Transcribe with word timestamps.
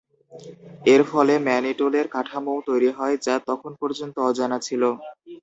এর 0.85 1.01
ফলে 1.11 1.33
ম্যানিটোলের 1.47 2.05
কাঠামোও 2.15 2.65
তৈরি 2.69 2.89
হয় 2.97 3.15
যা 3.25 3.35
তখন 3.49 3.71
পর্যন্ত 3.81 4.15
অজানা 4.29 4.57
ছিল। 4.67 4.83